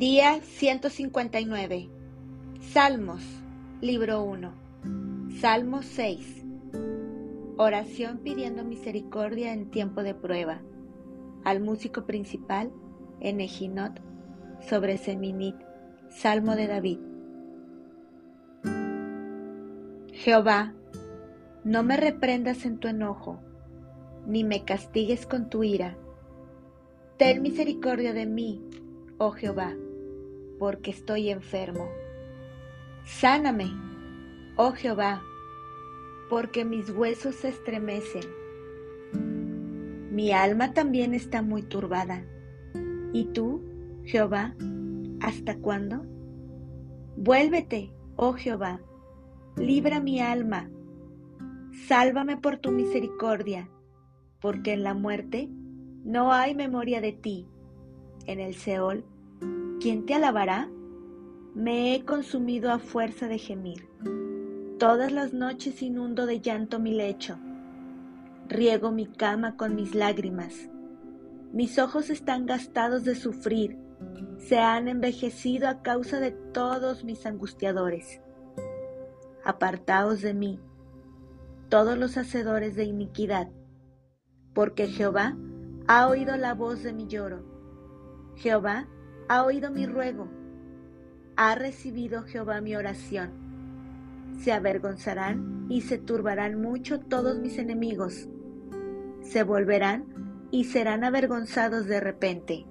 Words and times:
Día 0.00 0.40
159. 0.40 1.90
Salmos, 2.72 3.22
libro 3.82 4.22
1. 4.22 4.50
Salmo 5.42 5.82
6. 5.82 6.42
Oración 7.58 8.20
pidiendo 8.24 8.64
misericordia 8.64 9.52
en 9.52 9.70
tiempo 9.70 10.02
de 10.02 10.14
prueba. 10.14 10.62
Al 11.44 11.60
músico 11.60 12.06
principal, 12.06 12.72
en 13.20 13.42
Ejinot, 13.42 14.00
sobre 14.66 14.96
Seminit, 14.96 15.56
Salmo 16.08 16.56
de 16.56 16.66
David. 16.66 16.98
Jehová, 20.14 20.72
no 21.62 21.82
me 21.82 21.98
reprendas 21.98 22.64
en 22.64 22.78
tu 22.78 22.88
enojo, 22.88 23.38
ni 24.26 24.44
me 24.44 24.64
castigues 24.64 25.26
con 25.26 25.50
tu 25.50 25.62
ira. 25.62 25.98
Ten 27.18 27.42
misericordia 27.42 28.14
de 28.14 28.24
mí, 28.24 28.64
oh 29.18 29.32
Jehová, 29.32 29.76
porque 30.60 30.90
estoy 30.90 31.30
enfermo. 31.30 31.88
Sáname, 33.04 33.72
oh 34.56 34.72
Jehová, 34.72 35.22
porque 36.28 36.66
mis 36.66 36.90
huesos 36.90 37.34
se 37.34 37.48
estremecen. 37.48 38.24
Mi 40.12 40.32
alma 40.32 40.74
también 40.74 41.14
está 41.14 41.40
muy 41.40 41.62
turbada. 41.62 42.26
¿Y 43.14 43.24
tú, 43.32 43.64
Jehová, 44.04 44.54
hasta 45.22 45.56
cuándo? 45.56 46.04
Vuélvete, 47.16 47.94
oh 48.16 48.34
Jehová, 48.34 48.82
libra 49.56 49.98
mi 49.98 50.20
alma, 50.20 50.70
sálvame 51.88 52.36
por 52.36 52.58
tu 52.58 52.70
misericordia, 52.70 53.70
porque 54.42 54.74
en 54.74 54.82
la 54.82 54.92
muerte 54.92 55.48
no 56.04 56.34
hay 56.34 56.54
memoria 56.54 57.00
de 57.00 57.12
ti 57.12 57.48
en 58.26 58.40
el 58.40 58.54
Seol, 58.54 59.06
¿quién 59.80 60.04
te 60.04 60.14
alabará? 60.14 60.68
Me 61.54 61.94
he 61.94 62.04
consumido 62.04 62.70
a 62.70 62.78
fuerza 62.78 63.28
de 63.28 63.38
gemir. 63.38 63.88
Todas 64.78 65.10
las 65.10 65.32
noches 65.32 65.82
inundo 65.82 66.26
de 66.26 66.40
llanto 66.40 66.78
mi 66.78 66.92
lecho. 66.92 67.38
Riego 68.48 68.92
mi 68.92 69.06
cama 69.06 69.56
con 69.56 69.74
mis 69.74 69.94
lágrimas. 69.94 70.68
Mis 71.52 71.78
ojos 71.78 72.10
están 72.10 72.46
gastados 72.46 73.04
de 73.04 73.14
sufrir. 73.14 73.78
Se 74.38 74.58
han 74.58 74.86
envejecido 74.86 75.68
a 75.68 75.82
causa 75.82 76.20
de 76.20 76.30
todos 76.30 77.04
mis 77.04 77.24
angustiadores. 77.26 78.20
Apartaos 79.44 80.20
de 80.20 80.34
mí, 80.34 80.60
todos 81.68 81.96
los 81.96 82.18
hacedores 82.18 82.76
de 82.76 82.84
iniquidad, 82.84 83.48
porque 84.54 84.86
Jehová 84.86 85.36
ha 85.86 86.06
oído 86.08 86.36
la 86.36 86.54
voz 86.54 86.82
de 86.82 86.92
mi 86.92 87.06
lloro 87.06 87.50
Jehová 88.36 88.86
ha 89.30 89.44
oído 89.44 89.70
mi 89.70 89.86
ruego, 89.86 90.28
ha 91.36 91.54
recibido 91.54 92.24
Jehová 92.24 92.60
mi 92.60 92.74
oración. 92.74 93.30
Se 94.40 94.50
avergonzarán 94.50 95.66
y 95.68 95.82
se 95.82 95.98
turbarán 95.98 96.60
mucho 96.60 96.98
todos 96.98 97.38
mis 97.38 97.56
enemigos. 97.56 98.28
Se 99.22 99.44
volverán 99.44 100.48
y 100.50 100.64
serán 100.64 101.04
avergonzados 101.04 101.86
de 101.86 102.00
repente. 102.00 102.66